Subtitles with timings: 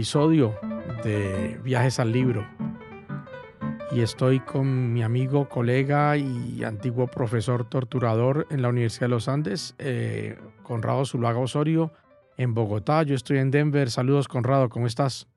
[0.00, 0.58] episodio
[1.04, 2.48] de Viajes al Libro.
[3.92, 9.28] Y estoy con mi amigo, colega y antiguo profesor torturador en la Universidad de los
[9.28, 11.92] Andes, eh, Conrado Zuluaga Osorio,
[12.38, 13.02] en Bogotá.
[13.02, 13.90] Yo estoy en Denver.
[13.90, 15.28] Saludos, Conrado, ¿cómo estás?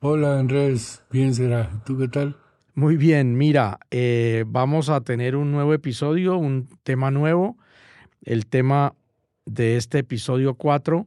[0.00, 1.04] Hola, Andrés.
[1.12, 1.70] Bien será.
[1.86, 2.36] ¿Tú qué tal?
[2.74, 7.56] Muy bien, mira, eh, vamos a tener un nuevo episodio, un tema nuevo.
[8.24, 8.94] El tema
[9.46, 11.06] de este episodio 4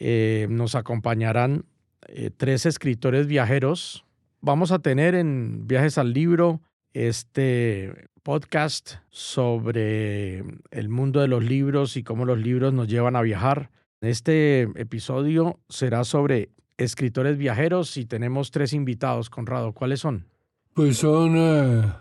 [0.00, 1.64] eh, nos acompañarán
[2.06, 4.04] eh, tres escritores viajeros.
[4.40, 6.60] Vamos a tener en Viajes al Libro
[6.92, 13.22] este podcast sobre el mundo de los libros y cómo los libros nos llevan a
[13.22, 13.70] viajar.
[14.00, 19.72] Este episodio será sobre escritores viajeros y tenemos tres invitados, Conrado.
[19.72, 20.26] ¿Cuáles son?
[20.74, 21.92] Pues son eh,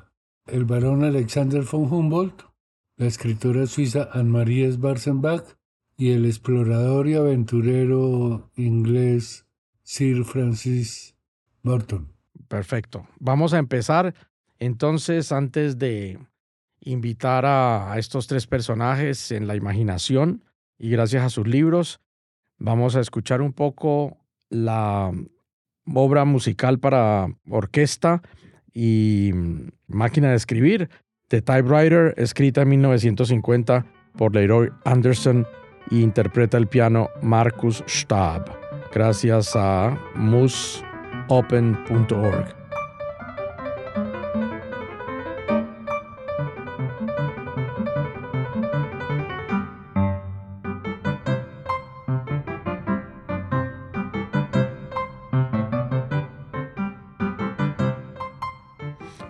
[0.48, 2.44] el barón Alexander von Humboldt,
[2.98, 5.58] la escritora suiza Anne-Marie Schwarzenbach
[5.98, 9.47] y el explorador y aventurero inglés
[9.88, 11.16] Sir Francis
[11.64, 12.12] Burton.
[12.50, 13.08] Perfecto.
[13.22, 14.14] Vamos a empezar
[14.60, 16.20] entonces antes de
[16.82, 20.44] invitar a, estos tres personajes en la imaginación
[20.78, 22.02] y gracias a sus libros,
[22.58, 24.18] vamos a escuchar un poco
[24.50, 25.10] la
[25.94, 28.22] obra musical para orquesta
[28.74, 29.32] y
[29.88, 30.90] máquina de escribir,
[31.30, 33.86] The Typewriter, escrita en 1950
[34.18, 35.48] por Leroy Anderson
[35.90, 38.67] y interpreta el piano Marcus Stab,
[38.98, 40.84] gracias a musopen.org.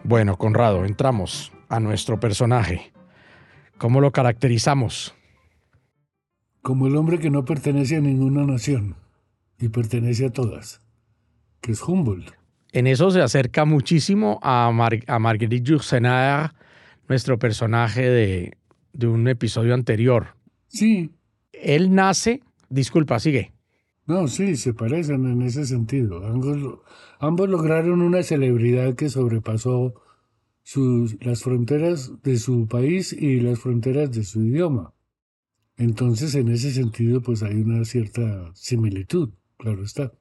[0.05, 2.93] Bueno, Conrado, entramos a nuestro personaje.
[3.77, 5.13] ¿Cómo lo caracterizamos?
[6.67, 9.06] como el hombre que no pertenece a ninguna nación
[9.59, 10.81] y pertenece a todas,
[11.61, 12.31] que es Humboldt.
[12.71, 16.53] En eso se acerca muchísimo a, a Marguerite Yourcenar,
[17.07, 18.57] nuestro personaje de,
[18.93, 20.35] de un episodio anterior.
[20.67, 21.11] Sí.
[21.53, 23.53] Él nace, disculpa, sigue.
[24.05, 26.25] No, sí, se parecen en ese sentido.
[26.25, 26.79] Ambos,
[27.19, 29.95] ambos lograron una celebridad que sobrepasó
[30.63, 34.93] sus, las fronteras de su país y las fronteras de su idioma.
[35.77, 40.13] Entonces, en ese sentido, pues hay una cierta similitud, claro está.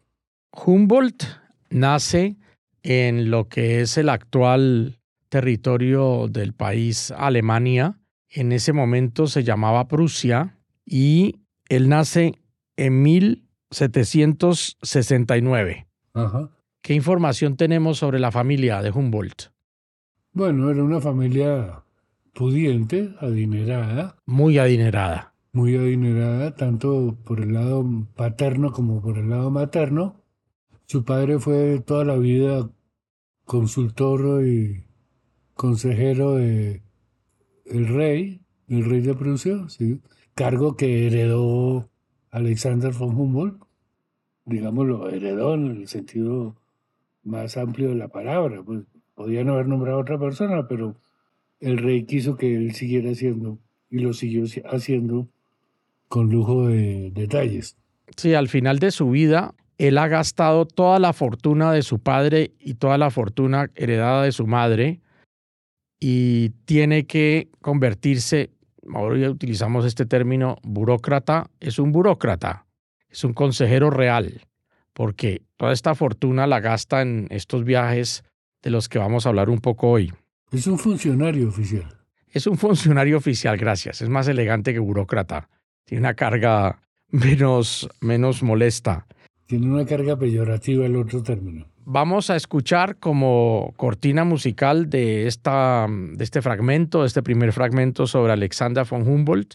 [0.53, 1.25] Humboldt
[1.71, 2.37] nace
[2.83, 4.99] en lo que es el actual
[5.29, 7.99] territorio del país Alemania.
[8.29, 12.39] En ese momento se llamaba Prusia y él nace
[12.77, 15.89] en 1769.
[16.15, 16.51] Ajá.
[16.83, 19.51] ¿Qué información tenemos sobre la familia de Humboldt?
[20.33, 21.83] Bueno, era una familia
[22.33, 24.17] pudiente, adinerada.
[24.27, 27.83] Muy adinerada muy adinerada, tanto por el lado
[28.15, 30.23] paterno como por el lado materno.
[30.85, 32.71] Su padre fue toda la vida
[33.47, 34.85] consultor y
[35.55, 36.83] consejero de
[37.65, 39.67] el rey, el rey de Prusia,
[40.35, 41.89] cargo que heredó
[42.31, 43.65] Alexander von Humboldt,
[44.45, 46.55] digámoslo, heredó en el sentido
[47.23, 48.63] más amplio de la palabra.
[48.63, 48.85] Pues
[49.15, 50.97] podían haber nombrado a otra persona, pero
[51.61, 53.59] el rey quiso que él siguiera haciendo
[53.89, 55.31] y lo siguió haciendo
[56.09, 57.77] con lujo de detalles.
[58.17, 62.53] Sí, al final de su vida, él ha gastado toda la fortuna de su padre
[62.59, 65.01] y toda la fortuna heredada de su madre
[65.99, 68.51] y tiene que convertirse,
[68.95, 72.67] ahora ya utilizamos este término, burócrata, es un burócrata,
[73.09, 74.43] es un consejero real,
[74.93, 78.25] porque toda esta fortuna la gasta en estos viajes
[78.63, 80.13] de los que vamos a hablar un poco hoy.
[80.53, 81.99] Es un funcionario oficial.
[82.29, 84.03] Es un funcionario oficial, gracias.
[84.03, 85.49] Es más elegante que burócrata
[85.87, 89.07] tiene una carga menos, menos molesta.
[89.47, 91.67] Tiene una carga peyorativa el otro término.
[91.85, 98.09] Vamos a escuchar como cortina musical de, esta, de este fragmento, de este primer fragmento
[98.09, 99.55] sobre Alexander von Humboldt.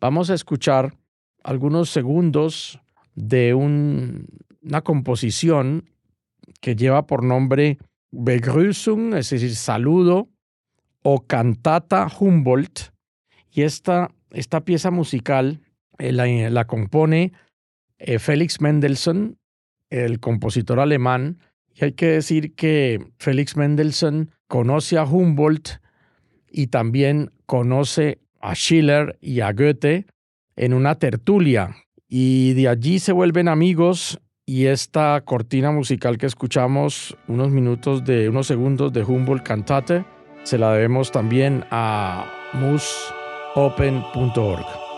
[0.00, 0.94] Vamos a escuchar
[1.42, 2.80] algunos segundos
[3.16, 5.90] de una composición
[6.60, 7.78] que lleva por nombre
[8.12, 10.28] Begrüßung, es decir, saludo,
[11.02, 12.92] o cantata Humboldt.
[13.50, 15.60] Y esta, esta pieza musical
[16.10, 17.32] la, compone
[17.98, 19.38] eh, Felix Mendelssohn,
[19.90, 21.38] el compositor alemán.
[21.74, 25.80] Y hay que decir que Felix Mendelssohn conoce a Humboldt
[26.50, 30.06] y también conoce a Schiller y a Goethe
[30.56, 31.76] en una tertulia.
[32.08, 38.28] Y de allí se vuelven amigos y esta cortina musical que escuchamos, unos minutos de
[38.28, 40.04] unos segundos de Humboldt Cantate,
[40.42, 44.91] se la debemos también a musopen.org.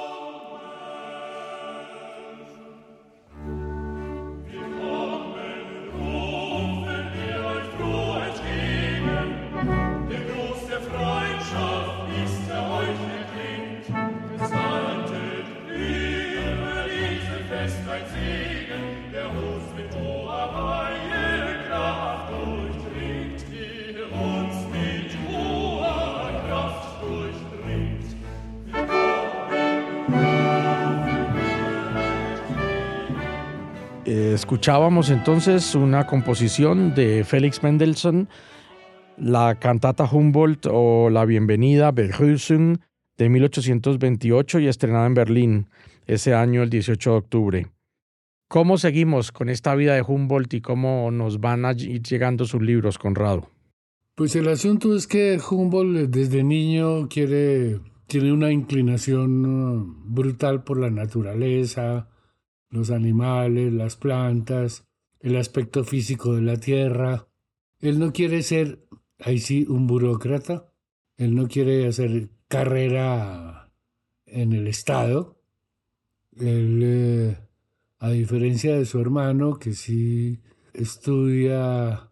[34.55, 38.29] Escuchábamos entonces una composición de Félix Mendelssohn,
[39.19, 42.79] la cantata Humboldt o la bienvenida Begrüßung
[43.19, 45.69] de 1828 y estrenada en Berlín
[46.07, 47.67] ese año, el 18 de octubre.
[48.47, 52.63] ¿Cómo seguimos con esta vida de Humboldt y cómo nos van a ir llegando sus
[52.63, 53.51] libros, Conrado?
[54.15, 60.79] Pues el asunto es que Humboldt desde niño quiere, tiene una inclinación uh, brutal por
[60.79, 62.07] la naturaleza,
[62.75, 64.87] los animales, las plantas,
[65.21, 67.29] el aspecto físico de la tierra.
[67.81, 68.87] Él no quiere ser,
[69.19, 70.71] ahí sí, un burócrata.
[71.17, 73.71] Él no quiere hacer carrera
[74.27, 75.39] en el Estado.
[76.37, 77.39] Él eh,
[78.05, 80.41] a diferencia de su hermano, que sí
[80.75, 82.11] estudia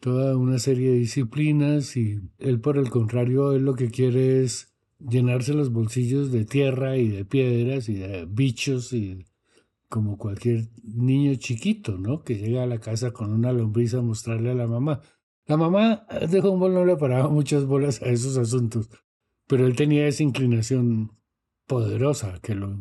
[0.00, 4.74] toda una serie de disciplinas y él por el contrario, él lo que quiere es
[4.98, 9.24] llenarse los bolsillos de tierra y de piedras y de bichos y
[9.94, 12.24] como cualquier niño chiquito, ¿no?
[12.24, 15.02] Que llega a la casa con una lombriz a mostrarle a la mamá.
[15.46, 18.90] La mamá de Humboldt no le paraba muchas bolas a esos asuntos,
[19.46, 21.12] pero él tenía esa inclinación
[21.68, 22.76] poderosa que lo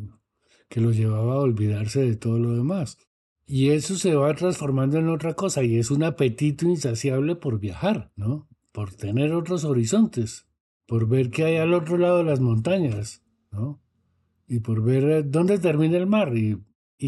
[0.68, 2.98] que lo llevaba a olvidarse de todo lo demás.
[3.45, 8.12] Y eso se va transformando en otra cosa y es un apetito insaciable por viajar,
[8.16, 8.50] ¿no?
[8.71, 10.48] Por tener otros horizontes,
[10.88, 13.83] por ver qué hay al otro lado de las montañas, ¿no?
[14.48, 16.57] Y por ver eh, dónde termina el mar y,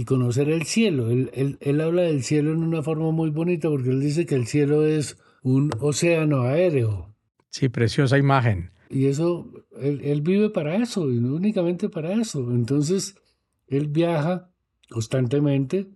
[0.06, 1.10] conocer el cielo.
[1.10, 4.46] Él, él, habla del cielo en una forma muy bonita porque él dice que el
[4.48, 7.16] cielo es un océano aéreo.
[7.50, 8.72] Sí, preciosa imagen.
[8.90, 9.50] Y eso,
[9.80, 12.52] él, él vive para eso, y no únicamente para eso.
[12.52, 13.16] Entonces,
[13.68, 14.52] él viaja
[14.90, 15.88] constantemente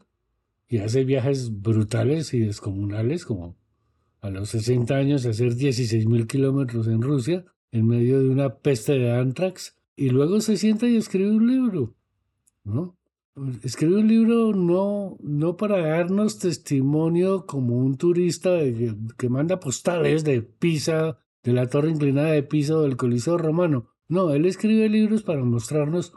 [0.67, 3.57] y hace viajes brutales y descomunales, como
[4.21, 8.93] a los 60 años hacer 16 mil kilómetros en Rusia, en medio de una peste
[8.93, 11.95] de antrax, y luego se sienta y escribe un libro,
[12.63, 12.98] ¿no?
[13.63, 20.23] Escribe un libro no, no para darnos testimonio como un turista que, que manda postales
[20.23, 23.87] de Pisa, de la torre inclinada de Pisa o del Coliseo Romano.
[24.07, 26.13] No, él escribe libros para mostrarnos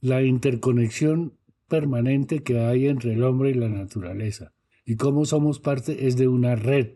[0.00, 1.34] la interconexión
[1.68, 4.52] permanente que hay entre el hombre y la naturaleza
[4.88, 6.92] y cómo somos parte es de una red,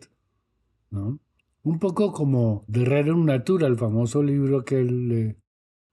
[0.90, 1.20] ¿no?
[1.62, 5.36] Un poco como de Rerum Natura, el famoso libro aquel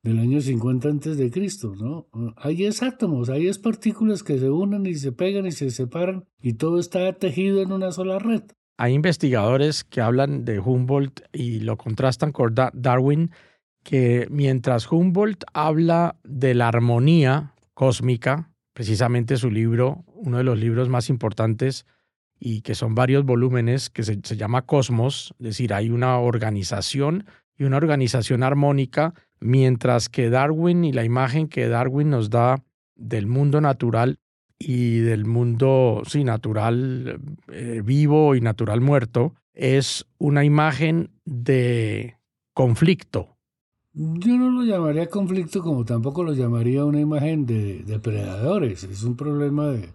[0.03, 2.07] del año 50 antes de Cristo, ¿no?
[2.37, 6.25] Hay es átomos, hay es partículas que se unen y se pegan y se separan
[6.41, 8.43] y todo está tejido en una sola red.
[8.77, 13.31] Hay investigadores que hablan de Humboldt y lo contrastan con Darwin
[13.83, 20.89] que mientras Humboldt habla de la armonía cósmica, precisamente su libro, uno de los libros
[20.89, 21.85] más importantes
[22.39, 27.25] y que son varios volúmenes, que se, llama Cosmos, es decir, hay una organización
[27.57, 32.63] y una organización armónica, mientras que Darwin y la imagen que Darwin nos da
[32.95, 34.19] del mundo natural
[34.57, 42.17] y del mundo sí, natural eh, vivo y natural muerto, es una imagen de
[42.53, 43.39] conflicto,
[43.93, 48.83] yo no lo llamaría conflicto como tampoco lo llamaría una imagen de depredadores.
[48.83, 49.89] Es un problema de...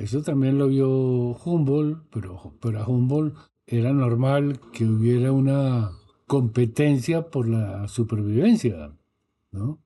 [0.00, 3.34] Eso también lo vio Humboldt, pero, pero a Humboldt
[3.66, 5.90] era normal que hubiera una
[6.32, 8.96] competencia por la supervivencia,
[9.50, 9.82] ¿no?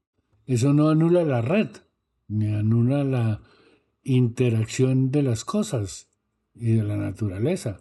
[0.47, 1.71] Eso no anula la red,
[2.29, 3.41] ni anula la
[4.05, 6.09] interacción de las cosas
[6.55, 7.81] y de la naturaleza.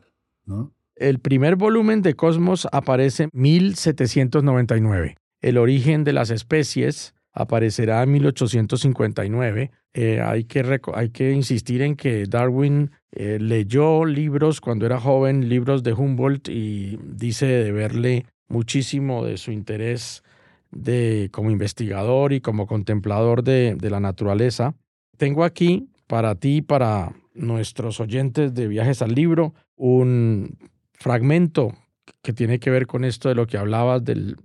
[0.96, 5.16] El primer volumen de Cosmos aparece en 1799.
[5.42, 9.70] El origen de las especies aparecerá en 1859.
[9.94, 15.50] Eh, hay, que hay, que insistir en que Darwin eh, leyó libros cuando era joven,
[15.50, 20.24] libros de Humboldt, y dice de verle muchísimo de su interés
[20.72, 24.76] de, como investigador y como contemplador de, la naturaleza.
[25.18, 30.58] Tengo aquí para ti, para nuestros oyentes de Viajes al Libro, un
[30.94, 31.74] fragmento
[32.22, 34.38] que tiene que ver con esto de lo que hablabas del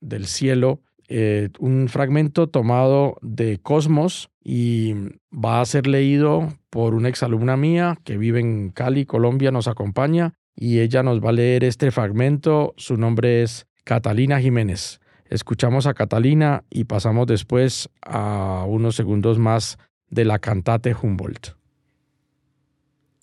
[0.00, 4.94] del cielo, eh, un fragmento tomado de Cosmos y
[5.32, 10.34] va a ser leído por una exalumna mía que vive en Cali, Colombia, nos acompaña
[10.56, 12.74] y ella nos va a leer este fragmento.
[12.76, 15.00] Su nombre es Catalina Jiménez.
[15.28, 21.56] Escuchamos a Catalina y pasamos después a unos segundos más de la cantate Humboldt.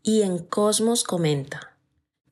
[0.04, 1.78] Y en Cosmos comenta.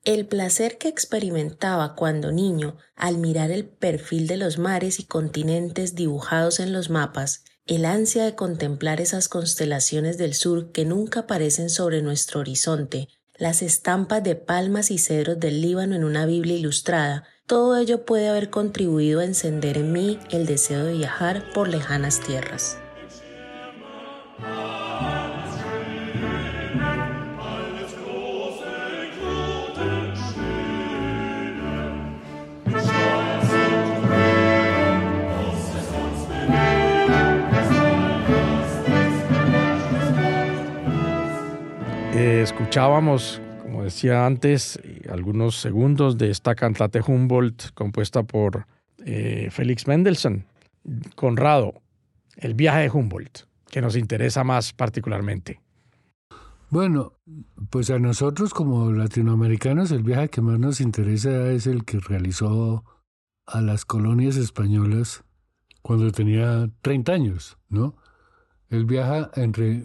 [0.03, 5.95] El placer que experimentaba cuando niño al mirar el perfil de los mares y continentes
[5.95, 11.69] dibujados en los mapas, el ansia de contemplar esas constelaciones del sur que nunca aparecen
[11.69, 13.07] sobre nuestro horizonte,
[13.41, 18.29] las estampas de palmas y cedros del Líbano en una Biblia ilustrada, todo ello puede
[18.29, 22.77] haber contribuido a encender en mí el deseo de viajar por lejanas tierras.
[42.21, 48.67] Escuchábamos, como decía antes, algunos segundos de esta cantate Humboldt compuesta por
[49.03, 50.45] eh, Félix Mendelssohn.
[51.15, 51.81] Conrado,
[52.35, 55.61] el viaje de Humboldt, que nos interesa más particularmente.
[56.69, 57.13] Bueno,
[57.71, 62.83] pues a nosotros como latinoamericanos el viaje que más nos interesa es el que realizó
[63.47, 65.23] a las colonias españolas
[65.81, 67.95] cuando tenía 30 años, ¿no?
[68.69, 69.83] Él viaja entre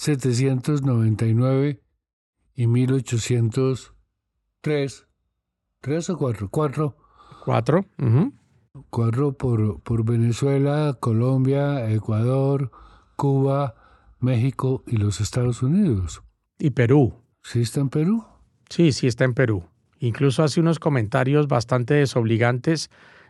[0.00, 1.82] 1799
[2.54, 5.06] y 1803.
[5.80, 6.48] ¿Tres o cuatro?
[6.50, 6.96] Cuatro.
[7.44, 7.84] Cuatro.
[8.88, 12.70] Cuatro por, por Venezuela, Colombia, Ecuador,
[13.16, 13.74] Cuba,
[14.18, 16.22] México y los Estados Unidos.
[16.58, 17.22] Y Perú.
[17.42, 18.24] ¿Sí está en Perú?
[18.70, 19.64] Sí, sí está en Perú.
[19.98, 22.88] Incluso hace unos comentarios bastante desobligantes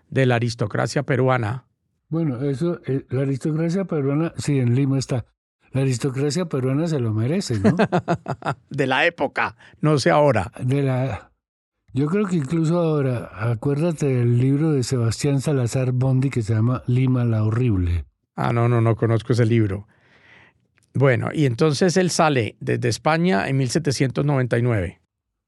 [0.08, 1.66] de la aristocracia peruana.
[2.08, 5.26] Bueno, eso, eh, la aristocracia peruana, sí, en Lima está.
[5.72, 7.76] La aristocracia peruana se lo merece, ¿no?
[8.70, 10.50] de la época, no sé ahora.
[10.60, 11.30] De la,
[11.92, 16.84] yo creo que incluso ahora, acuérdate del libro de Sebastián Salazar Bondi que se llama
[16.86, 18.04] Lima la Horrible.
[18.36, 19.88] Ah, no, no, no conozco ese libro.
[20.94, 25.00] Bueno, y entonces él sale desde España en 1799.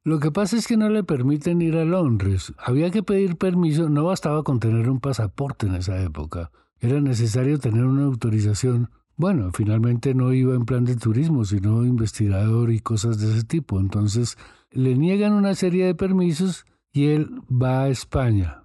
[0.05, 2.52] Lo que pasa es que no le permiten ir a Londres.
[2.59, 6.50] Había que pedir permiso, no bastaba con tener un pasaporte en esa época.
[6.81, 8.91] Era necesario tener una autorización.
[9.23, 13.79] Bueno, finalmente no iba en plan de turismo, sino investigador y cosas de ese tipo.
[13.79, 14.37] Entonces
[14.73, 18.64] le niegan una serie de permisos y él va a España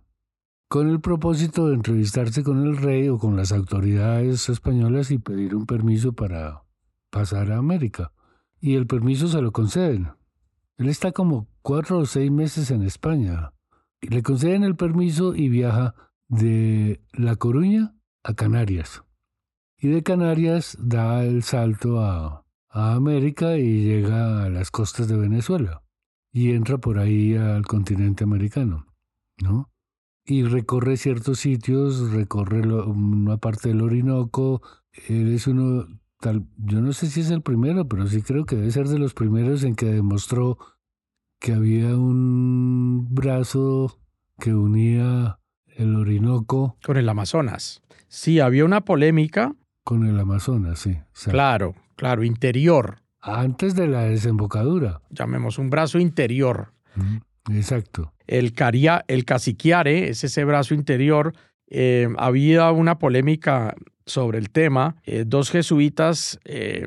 [0.68, 5.54] con el propósito de entrevistarse con el rey o con las autoridades españolas y pedir
[5.54, 6.64] un permiso para
[7.12, 8.12] pasar a América.
[8.60, 10.10] Y el permiso se lo conceden.
[10.78, 13.54] Él está como cuatro o seis meses en España.
[14.02, 15.94] Le conceden el permiso y viaja
[16.30, 19.04] de La Coruña a Canarias.
[19.80, 25.84] Y de Canarias da el salto a, América y llega a las costas de Venezuela.
[26.32, 28.86] Y entra por ahí al continente americano,
[29.42, 29.72] ¿no?
[30.26, 34.62] Y recorre ciertos sitios, recorre una parte del Orinoco.
[35.08, 35.88] Él es uno
[36.58, 39.14] yo no sé si es el primero, pero sí creo que debe ser de los
[39.14, 40.58] primeros en que demostró
[41.40, 44.00] que había un brazo
[44.40, 46.78] que unía el Orinoco.
[46.84, 47.84] Con el Amazonas.
[48.08, 49.56] Sí, había una polémica.
[49.88, 50.98] Con el Amazonas, sí.
[51.30, 52.98] Claro, claro, interior.
[53.22, 55.00] Antes de la desembocadura.
[55.12, 56.74] Llamemos un brazo interior.
[57.50, 58.12] exacto.
[58.28, 61.32] El, caria, el caciquiare es ese brazo interior.
[61.70, 63.76] Eh, había una polémica
[64.06, 64.98] sobre el tema.
[65.06, 66.86] Eh, dos jesuitas, eh,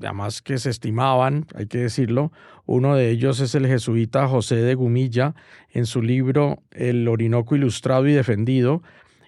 [0.00, 2.32] además que se estimaban, hay que decirlo.
[2.66, 5.36] Uno de ellos es el jesuita José de Gumilla.
[5.68, 8.82] En su libro El Orinoco Ilustrado y Defendido,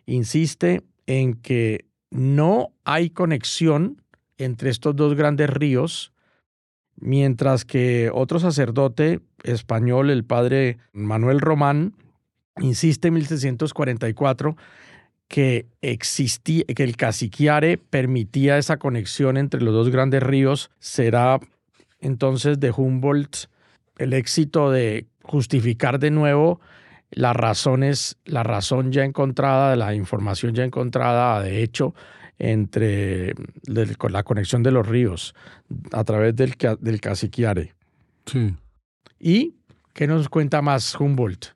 [0.06, 4.02] insiste en que no hay conexión
[4.36, 6.12] entre estos dos grandes ríos,
[6.96, 11.94] mientras que otro sacerdote español, el padre Manuel Román,
[12.60, 14.56] insiste en 1744
[15.26, 21.40] que existía, que el caciquiare permitía esa conexión entre los dos grandes ríos, será
[22.00, 23.46] entonces de Humboldt
[23.96, 26.60] el éxito de justificar de nuevo
[27.12, 31.94] las razones, la razón ya encontrada, la información ya encontrada, de hecho,
[32.38, 33.34] entre
[33.66, 35.34] la conexión de los ríos
[35.92, 37.74] a través del, del caciquiare.
[38.26, 38.56] Sí.
[39.20, 39.54] ¿Y
[39.92, 41.52] qué nos cuenta más Humboldt?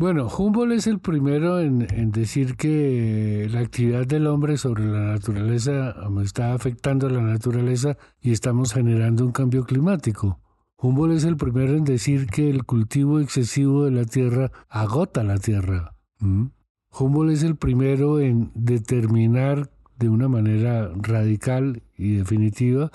[0.00, 5.94] Bueno, Humboldt es el primero en, decir que la actividad del hombre sobre la naturaleza
[6.22, 10.40] está afectando a la naturaleza y estamos generando un cambio climático.
[10.80, 15.38] Humboldt es el primero en decir que el cultivo excesivo de la tierra agota la
[15.38, 15.94] tierra.
[16.20, 22.90] Humboldt es el primero en determinar de una manera radical y definitiva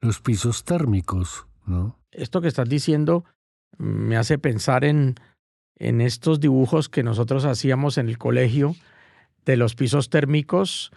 [0.00, 1.46] los pisos térmicos.
[1.66, 1.98] ¿no?
[2.10, 3.24] Esto que estás diciendo
[3.78, 5.16] me hace pensar en
[5.76, 8.76] en estos dibujos que nosotros hacíamos en el colegio
[9.44, 10.92] de los pisos térmicos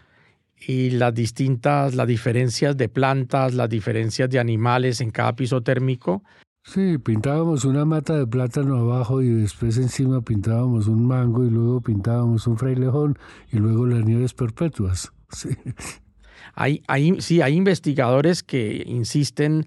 [0.59, 6.23] y las distintas, las diferencias de plantas, las diferencias de animales en cada piso térmico.
[6.63, 11.79] Sí, pintábamos una mata de plátano abajo y después encima pintábamos un mango y luego
[11.81, 13.17] pintábamos un frailejón
[13.51, 15.11] y luego las nieves perpetuas.
[15.29, 15.49] Sí.
[16.53, 19.65] Hay, hay, sí, hay investigadores que insisten,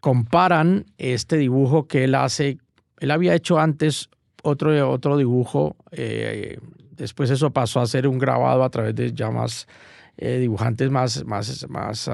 [0.00, 2.58] comparan este dibujo que él hace
[3.00, 4.10] él había hecho antes
[4.42, 6.58] otro, otro dibujo, eh,
[6.98, 9.66] después eso pasó a ser un grabado a través de ya más
[10.16, 12.10] eh, dibujantes más, más, más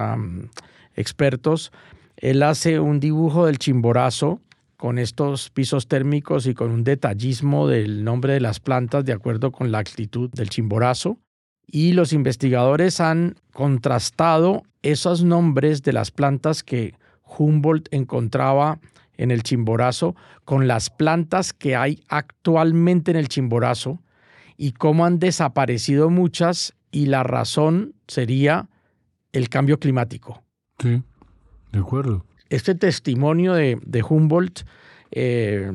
[0.95, 1.73] expertos.
[2.17, 4.41] Él hace un dibujo del chimborazo
[4.77, 9.53] con estos pisos térmicos y con un detallismo del nombre de las plantas de acuerdo
[9.53, 11.19] con la actitud del chimborazo.
[11.67, 16.95] Y los investigadores han contrastado esos nombres de las plantas que
[17.39, 18.79] Humboldt encontraba
[19.17, 20.15] en el Chimborazo
[20.45, 24.01] con las plantas que hay actualmente en el Chimborazo
[24.57, 28.69] y cómo han desaparecido muchas y la razón sería
[29.33, 30.43] el cambio climático.
[30.79, 31.03] Sí,
[31.73, 32.25] de acuerdo.
[32.49, 34.61] Este testimonio de, Humboldt,
[35.11, 35.73] eh,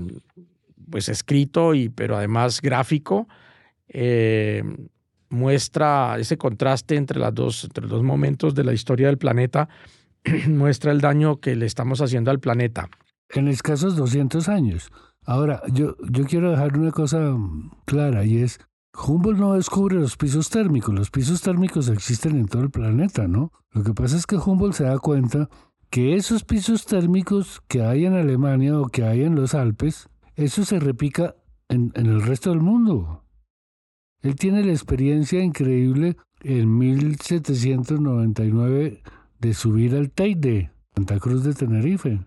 [0.90, 3.28] pues escrito y pero además gráfico,
[3.90, 4.64] eh,
[5.30, 9.70] muestra ese contraste entre, las dos, entre los dos momentos de la historia del planeta,
[10.48, 12.90] muestra el daño que le estamos haciendo al planeta.
[13.32, 14.92] En escasos 200 años.
[15.26, 17.36] Ahora, yo, yo quiero dejar una cosa
[17.86, 18.60] clara y es,
[18.94, 23.52] Humboldt no descubre los pisos térmicos, los pisos térmicos existen en todo el planeta, ¿no?
[23.72, 25.50] Lo que pasa es que Humboldt se da cuenta
[25.90, 30.66] que esos pisos térmicos que hay en Alemania o que hay en los Alpes, eso
[30.66, 31.36] se repica
[31.68, 33.24] en, en el resto del mundo.
[34.22, 39.02] Él tiene la experiencia increíble en 1799
[39.40, 42.26] de subir al Teide, Santa Cruz de Tenerife.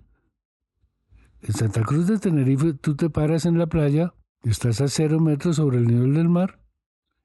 [1.43, 4.15] En Santa Cruz de Tenerife tú te paras en la playa,
[4.51, 6.61] estás a cero metros sobre el nivel del mar,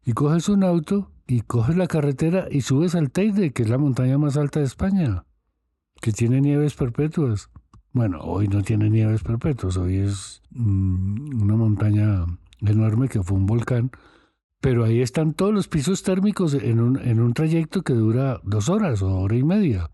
[0.03, 3.77] y coges un auto y coges la carretera y subes al Teide, que es la
[3.77, 5.25] montaña más alta de España,
[6.01, 7.49] que tiene nieves perpetuas.
[7.91, 12.25] Bueno, hoy no tiene nieves perpetuas, hoy es mm, una montaña
[12.61, 13.91] enorme que fue un volcán,
[14.61, 18.69] pero ahí están todos los pisos térmicos en un, en un trayecto que dura dos
[18.69, 19.89] horas o hora y media.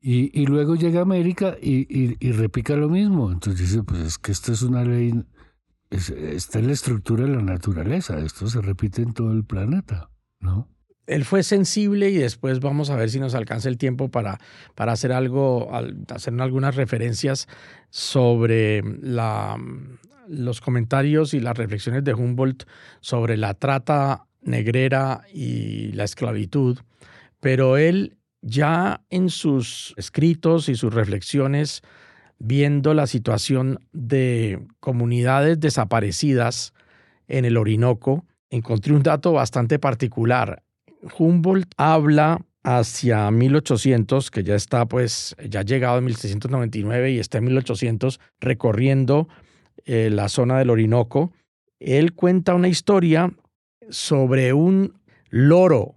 [0.00, 3.30] Y, y, luego llega América y, y, repica lo mismo.
[3.32, 5.12] Entonces dice, pues es que esto es una ley,
[5.90, 10.10] es, está en la estructura de la naturaleza, esto se repite en todo el planeta,
[10.40, 10.68] ¿no?
[11.06, 14.38] Él fue sensible y después vamos a ver si nos alcanza el tiempo para,
[14.74, 15.70] para hacer algo,
[16.08, 17.48] hacer algunas referencias
[17.88, 18.82] sobre
[20.28, 22.64] los comentarios y las reflexiones de Humboldt
[23.00, 26.78] sobre la trata negrera y la esclavitud,
[27.40, 31.82] pero él ya en sus escritos y sus reflexiones,
[32.38, 36.72] viendo la situación de comunidades desaparecidas
[37.26, 40.62] en el Orinoco, encontré un dato bastante particular.
[41.18, 47.38] Humboldt habla hacia 1800, que ya está pues, ya ha llegado en 1799 y está
[47.38, 49.28] en 1800 recorriendo
[49.84, 51.32] eh, la zona del Orinoco,
[51.80, 53.32] él cuenta una historia
[53.88, 55.94] sobre un loro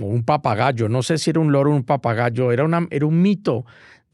[0.00, 3.06] o un papagayo, no sé si era un loro o un papagayo, era, una, era
[3.06, 3.66] un mito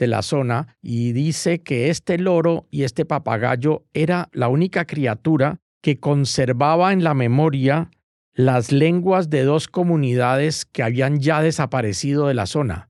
[0.02, 5.60] de la zona y dice que este loro y este papagayo era la única criatura
[5.80, 7.88] que conservaba en la memoria
[8.34, 12.88] las lenguas de dos comunidades que habían ya desaparecido de la zona,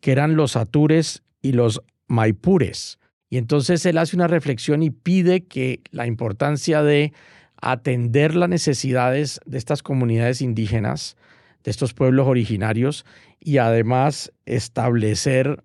[0.00, 2.98] que eran los atures y los maipures.
[3.28, 7.12] Y entonces él hace una reflexión y pide que la importancia de
[7.60, 11.18] atender las necesidades de estas comunidades indígenas,
[11.62, 13.04] de estos pueblos originarios,
[13.38, 15.62] y además establecer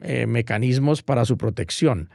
[0.00, 2.10] eh, mecanismos para su protección.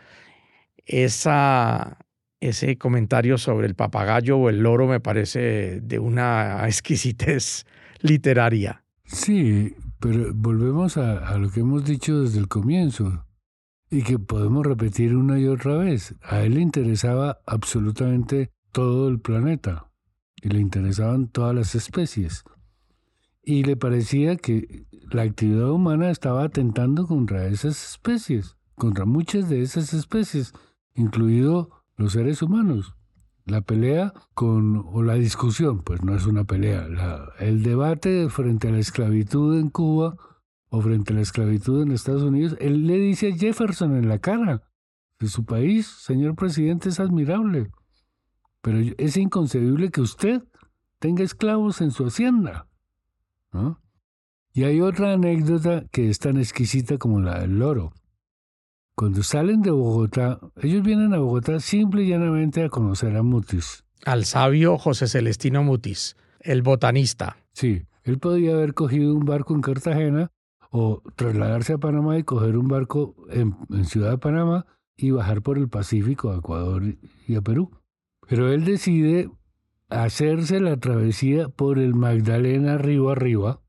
[0.85, 1.97] Esa,
[2.39, 7.65] ese comentario sobre el papagayo o el loro me parece de una exquisitez
[8.01, 8.83] literaria.
[9.05, 13.25] Sí, pero volvemos a lo que hemos dicho desde el comienzo
[13.89, 16.15] y que podemos repetir una y otra vez.
[16.21, 19.89] A él le interesaba absolutamente todo el planeta
[20.41, 22.43] y le interesaban todas las especies.
[23.45, 29.61] Y le parecía que la actividad humana estaba atentando contra esas especies, contra muchas de
[29.61, 30.51] esas especies,
[30.95, 32.95] incluido los seres humanos.
[33.45, 36.87] La pelea con, o la discusión, pues no es una pelea,
[37.37, 40.17] el debate frente a la esclavitud en Cuba
[40.69, 44.17] o frente a la esclavitud en Estados Unidos, él le dice a Jefferson en la
[44.17, 44.63] cara
[45.19, 47.71] de su país, señor presidente, es admirable,
[48.63, 50.43] pero es inconcebible que usted
[50.97, 52.67] tenga esclavos en su hacienda.
[54.53, 57.93] Y hay otra anécdota que es tan exquisita como la del loro.
[58.95, 63.83] Cuando salen de Bogotá, ellos vienen a Bogotá simple y llanamente a conocer a Mutis.
[64.05, 67.35] Al sabio José Celestino Mutis, el botanista.
[67.51, 70.31] Sí, él podía haber cogido un barco en Cartagena
[70.71, 74.65] o trasladarse a Panamá y coger un barco en, Ciudad de Panamá
[74.95, 76.83] y bajar por el Pacífico a Ecuador
[77.27, 77.71] y a Perú.
[78.27, 79.29] Pero él decide
[79.89, 83.61] hacerse la travesía por el Magdalena río arriba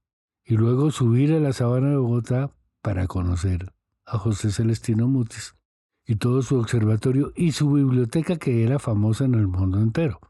[0.44, 2.52] y luego subir a la sabana de Bogotá
[2.82, 3.72] para conocer
[4.04, 5.56] a José Celestino Mutis
[6.06, 10.20] y todo su observatorio y su biblioteca que era famosa en el mundo entero.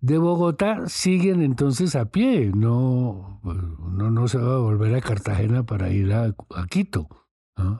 [0.00, 5.64] De Bogotá siguen entonces a pie, no, no, no se va a volver a Cartagena
[5.64, 6.34] para ir a,
[6.70, 7.08] Quito.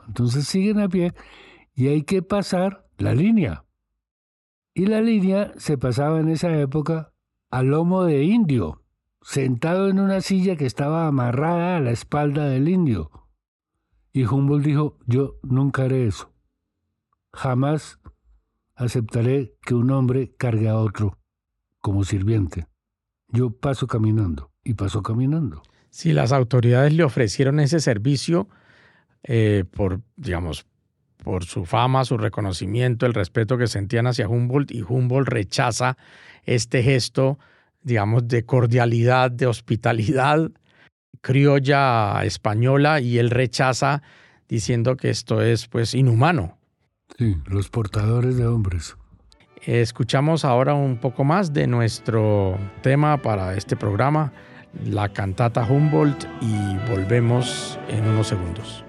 [0.07, 1.15] Entonces siguen a pie
[1.75, 3.65] y hay que pasar la línea.
[4.75, 7.13] Y la línea se pasaba en esa época
[7.51, 8.83] a lomo de indio,
[9.23, 13.11] sentado en una silla que estaba amarrada a la espalda del indio.
[14.13, 16.33] Y Humboldt dijo, yo nunca haré eso.
[17.33, 18.01] Jamás
[18.75, 21.19] aceptaré que un hombre cargue a otro
[21.81, 22.67] como sirviente.
[23.29, 25.63] Yo paso caminando y paso caminando.
[25.91, 28.49] Si las autoridades le ofrecieron ese servicio
[29.23, 30.67] eh, por, digamos,
[31.23, 35.97] por su fama, su reconocimiento, el respeto que sentían hacia Humboldt y Humboldt rechaza
[36.45, 37.39] este gesto,
[37.83, 40.51] digamos, de cordialidad, de hospitalidad
[41.21, 44.03] criolla española y él rechaza
[44.49, 46.59] diciendo que esto es pues inhumano.
[47.19, 48.97] Sí, los portadores de hombres.
[49.63, 54.33] Escuchamos ahora un poco más de nuestro tema para este programa,
[54.87, 58.85] la cantata Humboldt, y volvemos en unos segundos.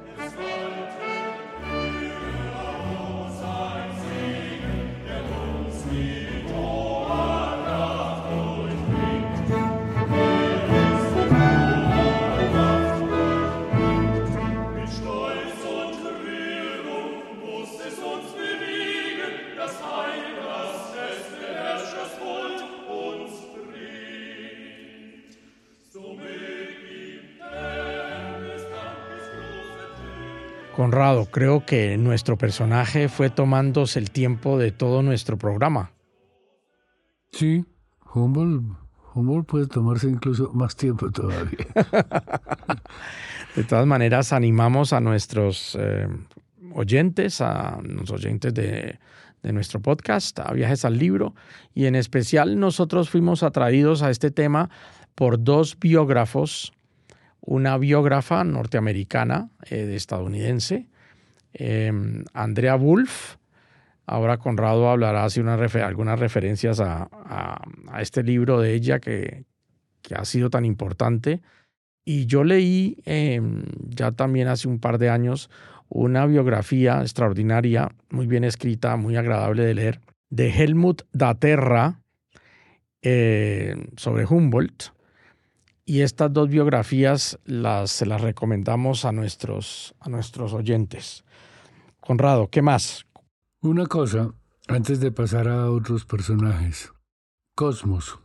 [31.32, 35.92] Creo que nuestro personaje fue tomándose el tiempo de todo nuestro programa.
[37.32, 37.64] Sí,
[38.14, 41.66] Humboldt, puede tomarse incluso más tiempo todavía.
[43.56, 46.08] de todas maneras, animamos a nuestros eh,
[46.74, 49.00] oyentes, a los oyentes de,
[49.44, 51.36] de nuestro podcast, a Viajes al Libro,
[51.74, 54.70] y en especial nosotros fuimos atraídos a este tema
[55.16, 56.74] por dos biógrafos
[57.42, 60.88] una biógrafa norteamericana, eh, estadounidense,
[61.54, 63.38] em, Andrea Wolf.
[64.06, 67.10] Ahora Conrado hablará una algunas referencias a,
[68.00, 69.46] este libro de ella que,
[70.16, 71.42] ha sido tan importante.
[72.04, 75.50] Y yo leí em, ya también hace un par de años
[75.88, 82.02] una biografía extraordinaria, muy bien escrita, muy agradable de leer, de Helmut Daterra
[83.02, 84.92] eh, sobre Humboldt
[85.86, 91.24] y estas dos biografías las, se las recomendamos a nuestros, a nuestros oyentes.
[92.00, 93.06] Conrado, ¿qué más?
[93.62, 94.34] Una cosa,
[94.68, 96.92] antes de pasar a otros personajes.
[97.56, 98.20] Cosmos.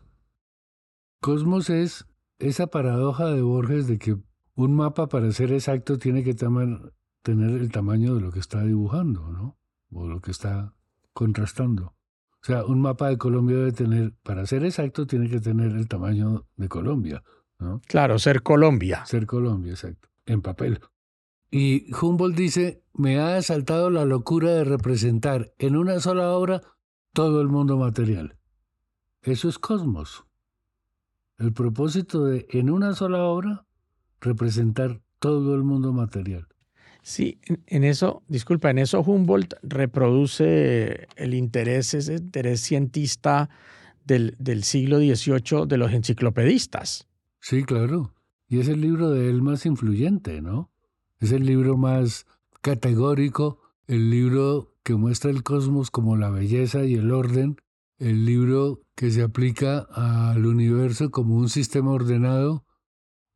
[1.21, 2.07] Cosmos es
[2.38, 4.16] esa paradoja de Borges de que
[4.55, 9.31] un mapa para ser exacto tiene que tener el tamaño de lo que está dibujando,
[9.31, 9.59] ¿no?
[9.90, 10.73] O lo que está
[11.12, 11.95] contrastando.
[12.42, 15.88] O sea, un mapa de Colombia debe tener, para ser exacto, tiene que tener el
[15.88, 17.23] tamaño de Colombia.
[17.87, 19.05] Claro, ser Colombia.
[19.07, 20.81] Ser Colombia, exacto, en papel.
[21.51, 26.62] Y Humboldt dice, me ha asaltado la locura de representar en una sola obra
[27.12, 28.37] todo el mundo material.
[29.23, 30.25] Eso es cosmos.
[31.38, 33.66] El propósito de, en una sola obra,
[34.21, 36.47] representar todo el mundo material.
[37.03, 43.49] Sí, en eso, disculpa, en eso Humboldt reproduce el interés, ese interés cientista
[44.05, 47.07] del, del siglo XVIII de los enciclopedistas.
[47.49, 48.13] Sí, claro.
[48.49, 50.69] Y es el libro de él más influyente, ¿no?
[51.21, 52.27] Es el libro más
[52.61, 57.55] categórico, el libro que muestra el cosmos como la belleza y el orden,
[58.01, 62.65] el libro que se aplica al universo como un sistema ordenado,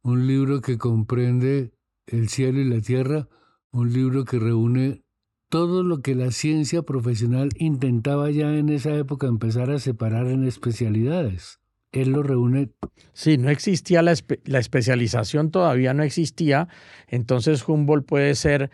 [0.03, 1.71] un libro que comprende
[2.07, 3.29] el cielo y la tierra,
[3.71, 5.05] un libro que reúne
[5.49, 10.43] todo lo que la ciencia profesional intentaba ya en esa época empezar a separar en
[10.43, 11.60] especialidades
[11.93, 12.71] él lo reúne.
[13.13, 16.69] Sí, no existía la, especialización, todavía no existía.
[17.09, 18.71] Entonces Humboldt puede ser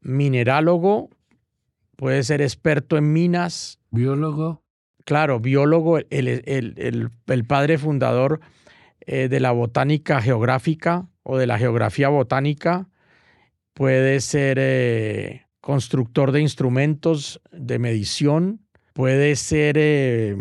[0.00, 1.10] minerálogo,
[1.96, 3.78] puede ser experto en minas.
[3.90, 4.62] Biólogo.
[5.04, 7.10] Claro, biólogo, el,
[7.46, 8.40] padre fundador
[9.00, 12.88] eh, de la botánica geográfica o de la geografía botánica.
[13.74, 18.60] Puede ser eh, constructor de instrumentos de medición.
[18.92, 20.36] Puede ser eh,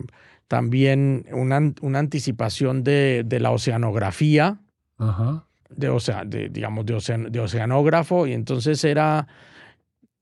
[0.51, 4.59] también una, una anticipación de, de, la oceanografía,
[5.69, 9.29] De, sea, de, digamos, de, de, oceanógrafo, y entonces era,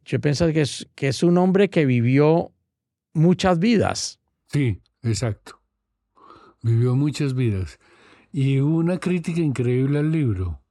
[0.05, 2.51] yo pienso que es, que es un hombre que vivió
[3.11, 4.19] muchas vidas.
[4.45, 5.59] Sí, exacto.
[6.61, 7.79] Vivió muchas vidas.
[8.31, 10.61] Y hubo una crítica increíble al libro,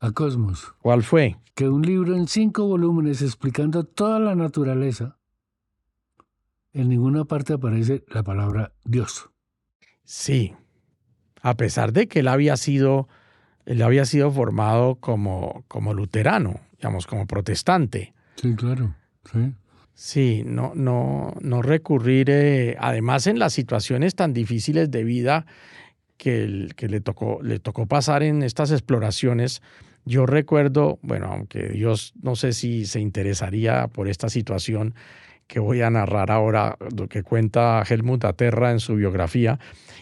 [0.00, 0.72] a Cosmos.
[0.80, 1.36] ¿Cuál fue?
[1.54, 5.18] Que un libro en cinco volúmenes explicando toda la naturaleza
[6.72, 9.30] en ninguna parte aparece la palabra Dios.
[10.04, 10.54] Sí,
[11.40, 13.08] a pesar de que él había sido,
[13.66, 18.14] él había sido formado como, como luterano, digamos, como protestante.
[18.36, 18.94] Sí, claro,
[19.30, 19.52] sí.
[19.94, 25.44] Sí, no, no, no recurrir, eh, además en las situaciones tan difíciles de vida
[26.16, 29.60] que, que le, tocó, le tocó pasar en estas exploraciones,
[30.04, 34.94] Yo recuerdo, bueno, aunque Dios no sé si se interesaría por esta situación
[35.52, 39.58] que voy a narrar ahora, lo que cuenta Helmut Aterra en su biografía,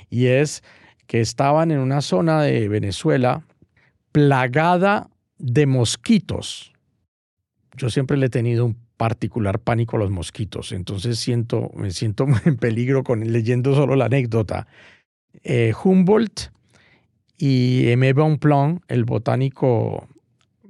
[0.09, 0.63] y es
[1.09, 3.43] que estaban en una zona de Venezuela
[4.13, 6.73] plagada de mosquitos.
[7.77, 12.29] Yo siempre le he tenido un particular pánico a los mosquitos, entonces siento, me siento
[12.45, 14.69] en peligro con leyendo solo la anécdota.
[15.43, 16.53] Eh, Humboldt
[17.39, 20.07] y Aimé Bonpland, el botánico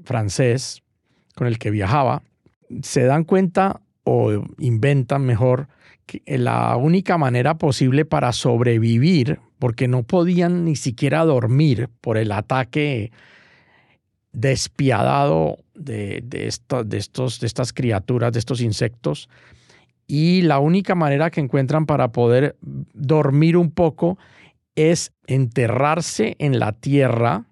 [0.04, 0.82] francés
[1.34, 2.22] con el que viajaba,
[2.80, 5.68] se dan cuenta o inventan mejor
[6.26, 13.12] la única manera posible para sobrevivir, porque no podían ni siquiera dormir por el ataque
[14.32, 16.88] despiadado de, de, estos,
[17.40, 19.28] de estas criaturas, de estos insectos,
[20.06, 24.18] y la única manera que encuentran para poder dormir un poco
[24.74, 27.46] es enterrarse en la tierra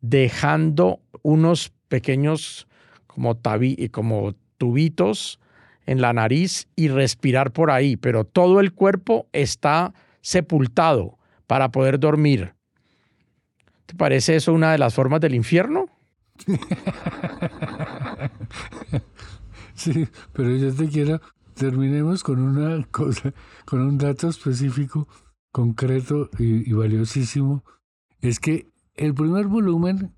[0.00, 2.66] dejando unos pequeños
[3.06, 5.38] como, tabi, como tubitos
[5.86, 11.98] en la nariz y respirar por ahí, pero todo el cuerpo está sepultado para poder
[11.98, 12.54] dormir.
[13.86, 15.86] ¿Te parece eso una de las formas del infierno?
[19.74, 21.20] Sí, pero yo te quiero,
[21.54, 23.32] terminemos con una cosa,
[23.64, 25.08] con un dato específico
[25.50, 27.64] concreto y, valiosísimo
[28.20, 30.14] es que el primer volumen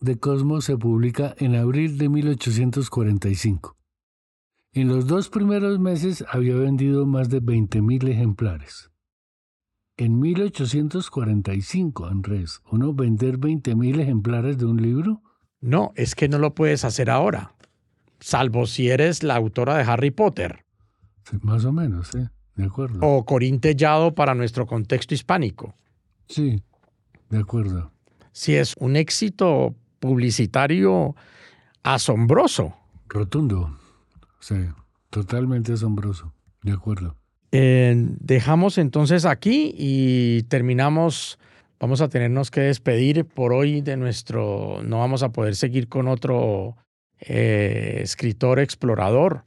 [0.00, 3.76] de Cosmos se publica en abril de 1845.
[4.74, 8.90] En los dos primeros meses había vendido más de 20.000 ejemplares.
[9.98, 15.20] En 1845, Andrés, ¿uno vender 20.000 ejemplares de un libro?
[15.60, 17.54] No, es que no lo puedes hacer ahora,
[18.18, 20.64] salvo si eres la autora de Harry Potter.
[21.42, 22.30] más o menos, ¿eh?
[22.56, 22.98] De acuerdo.
[23.02, 25.74] O corintellado para nuestro contexto hispánico.
[26.28, 26.62] Sí,
[27.28, 27.92] de acuerdo.
[28.32, 31.14] Sí, es un éxito publicitario
[31.82, 32.74] asombroso.
[33.06, 33.81] Rotundo.
[34.42, 34.56] Sí,
[35.08, 36.34] totalmente asombroso.
[36.62, 37.16] De acuerdo.
[37.52, 41.38] Eh, dejamos entonces aquí y terminamos.
[41.78, 44.82] Vamos a tenernos que despedir por hoy de nuestro.
[44.82, 46.76] No vamos a poder seguir con otro
[47.20, 49.44] eh, escritor explorador.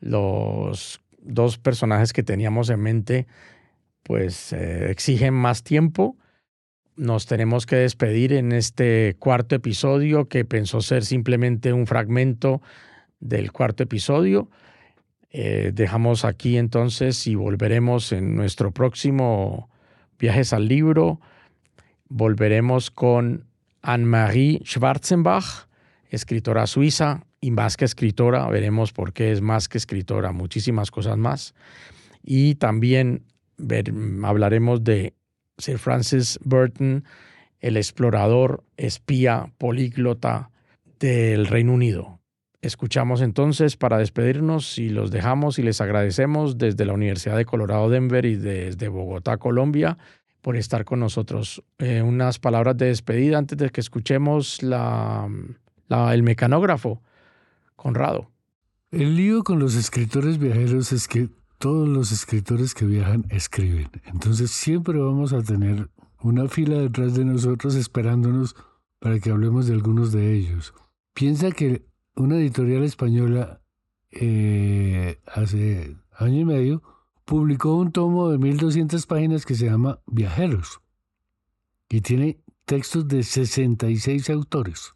[0.00, 3.26] Los dos personajes que teníamos en mente
[4.02, 6.14] pues eh, exigen más tiempo.
[6.94, 12.60] Nos tenemos que despedir en este cuarto episodio que pensó ser simplemente un fragmento
[13.28, 14.48] del cuarto episodio.
[15.30, 19.68] Eh, dejamos aquí entonces y volveremos en nuestro próximo
[20.18, 21.20] Viajes al Libro.
[22.08, 23.44] Volveremos con
[23.82, 25.68] Anne-Marie Schwarzenbach,
[26.08, 31.16] escritora suiza, y más que escritora, veremos por qué es más que escritora, muchísimas cosas
[31.16, 31.54] más.
[32.22, 33.24] Y también
[34.24, 35.14] hablaremos de
[35.58, 37.04] Sir Francis Burton,
[37.60, 40.50] el explorador, espía, políglota
[40.98, 42.15] del Reino Unido.
[42.66, 47.88] Escuchamos entonces para despedirnos y los dejamos y les agradecemos desde la Universidad de Colorado
[47.88, 49.98] Denver y desde Bogotá, Colombia,
[50.40, 51.62] por estar con nosotros.
[51.78, 55.28] Eh, unas palabras de despedida antes de que escuchemos la,
[56.12, 57.00] el mecanógrafo.
[57.76, 58.32] Conrado.
[58.90, 63.90] El lío con los escritores viajeros es que todos los escritores que viajan escriben.
[64.06, 65.88] Entonces siempre vamos a tener
[66.20, 68.56] una fila detrás de nosotros esperándonos
[68.98, 70.74] para que hablemos de algunos de ellos.
[71.14, 73.60] Piensa que una editorial española
[74.10, 76.82] eh, hace año y medio
[77.24, 80.80] publicó un tomo de 1200 páginas que se llama Viajeros
[81.88, 84.94] y tiene textos de 66 autores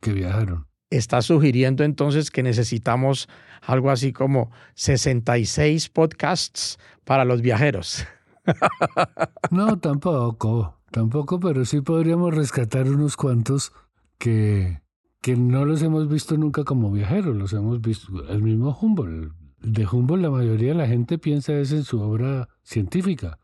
[0.00, 3.28] que viajaron está sugiriendo entonces que necesitamos
[3.62, 8.04] algo así como 66 podcasts para los viajeros.
[9.50, 13.72] No, tampoco, tampoco, pero sí podríamos rescatar unos cuantos
[14.18, 14.80] que,
[15.26, 19.32] que no los hemos visto nunca como viajeros, los hemos visto, el mismo Humboldt.
[19.60, 23.40] De Humboldt la mayoría de la gente piensa es en su obra científica,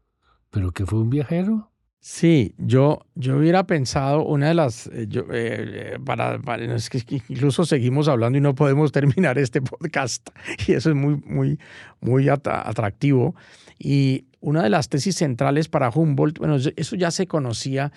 [0.53, 5.23] pero que fue un viajero, Sí, yo, yo hubiera pensado una de las, eh, yo,
[5.33, 6.41] eh, para,
[6.75, 10.29] es que incluso seguimos hablando y no podemos terminar este podcast
[10.67, 11.61] y eso es muy, muy,
[12.01, 13.37] muy atractivo.
[13.79, 17.93] Y una de las tesis centrales para Humboldt, bueno, eso ya se conocía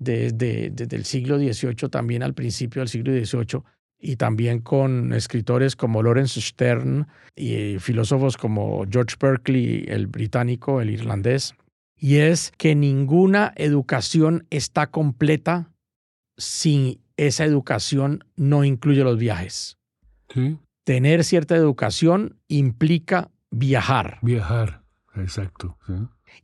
[0.00, 3.62] desde, desde el siglo XVIII, también al principio del siglo XVIII,
[4.00, 10.90] y también con escritores como Lawrence Stern y filósofos como George Berkeley, el británico, el
[10.90, 11.54] irlandés,
[11.96, 15.70] y es que ninguna educación está completa
[16.38, 19.76] si esa educación no incluye los viajes.
[20.84, 24.18] Tener cierta educación implica viajar.
[24.22, 24.82] Viajar,
[25.16, 25.76] exacto.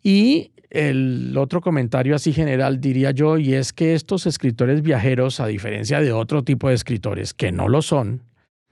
[0.02, 5.46] Y el otro comentario así general diría yo, y es que estos escritores viajeros, a
[5.46, 8.22] diferencia de otro tipo de escritores que no lo son,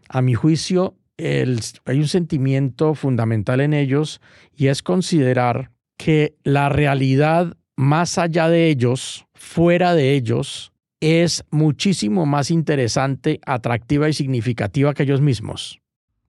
[0.08, 4.20] a mi juicio hay un sentimiento fundamental en ellos
[4.56, 12.26] y es considerar que la realidad más allá de ellos, fuera de ellos, es muchísimo
[12.26, 15.80] más interesante, atractiva y significativa que ellos mismos.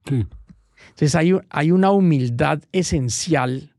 [0.06, 3.75] Entonces hay, hay una humildad esencial,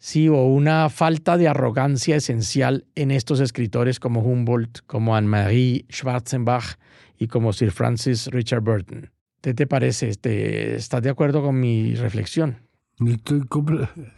[0.00, 6.78] sí, o una falta de arrogancia esencial en estos escritores como Humboldt, como Anne-Marie Schwarzenbach
[7.16, 9.10] y como Sir Francis Richard Burton.
[9.40, 10.08] ¿Qué te parece?
[10.08, 12.58] ¿Estás de acuerdo con mi reflexión?
[13.06, 13.42] Estoy,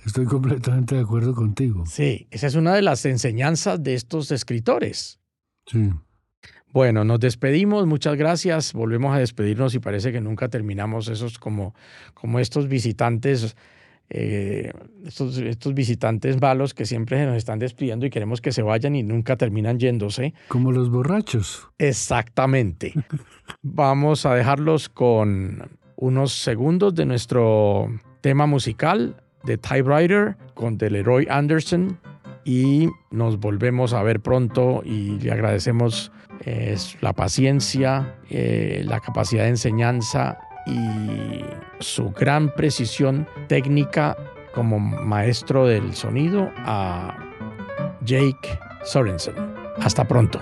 [0.05, 1.85] estoy completamente de acuerdo contigo.
[1.87, 5.21] Sí, esa es una de las enseñanzas de estos escritores.
[5.66, 5.90] Sí.
[6.73, 8.73] Bueno, nos despedimos, muchas gracias.
[8.73, 11.75] Volvemos a despedirnos y parece que nunca terminamos esos como,
[12.14, 13.55] como estos visitantes,
[14.11, 14.73] eh,
[15.07, 18.95] estos, estos, visitantes malos que siempre se nos están despidiendo y queremos que se vayan
[18.95, 20.35] y nunca terminan yéndose.
[20.49, 21.69] Como los borrachos.
[21.79, 22.93] Exactamente.
[23.62, 27.88] Vamos a dejarlos con unos segundos de nuestro
[28.21, 31.99] tema musical de Typewriter con Deleroy Anderson
[32.45, 36.12] y nos volvemos a ver pronto y le agradecemos
[36.45, 41.44] eh, la paciencia, eh, la capacidad de enseñanza y
[41.81, 44.16] su gran precisión técnica
[44.55, 47.16] como maestro del sonido a
[48.05, 49.35] Jake Sorensen.
[49.79, 50.40] Hasta pronto.